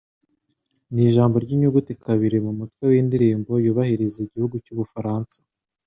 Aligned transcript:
Nijambo 0.93 1.35
ry'inyuguti 1.43 1.93
kabiri 2.05 2.37
mu 2.45 2.51
mutwe 2.59 2.83
w'indirimbo 2.91 3.51
yubahiriza 3.65 4.17
igihugu 4.25 4.55
cy'Ubufaransa 4.63 5.37